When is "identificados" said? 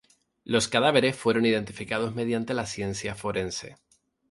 1.45-2.15